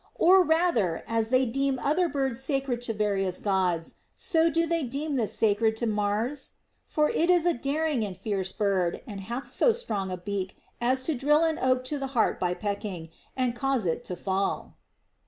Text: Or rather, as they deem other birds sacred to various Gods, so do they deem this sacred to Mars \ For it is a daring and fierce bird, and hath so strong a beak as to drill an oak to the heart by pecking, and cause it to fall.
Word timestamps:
Or 0.15 0.41
rather, 0.41 1.03
as 1.05 1.29
they 1.29 1.45
deem 1.45 1.77
other 1.77 2.09
birds 2.09 2.39
sacred 2.41 2.81
to 2.81 2.91
various 2.95 3.39
Gods, 3.39 3.97
so 4.15 4.49
do 4.49 4.65
they 4.65 4.81
deem 4.81 5.15
this 5.15 5.35
sacred 5.35 5.77
to 5.77 5.85
Mars 5.85 6.53
\ 6.69 6.75
For 6.87 7.11
it 7.11 7.29
is 7.29 7.45
a 7.45 7.53
daring 7.53 8.03
and 8.03 8.17
fierce 8.17 8.51
bird, 8.51 9.03
and 9.05 9.21
hath 9.21 9.45
so 9.45 9.71
strong 9.71 10.09
a 10.09 10.17
beak 10.17 10.57
as 10.81 11.03
to 11.03 11.13
drill 11.13 11.43
an 11.43 11.59
oak 11.59 11.83
to 11.83 11.99
the 11.99 12.07
heart 12.17 12.39
by 12.39 12.55
pecking, 12.55 13.09
and 13.37 13.55
cause 13.55 13.85
it 13.85 14.03
to 14.05 14.15
fall. 14.15 14.75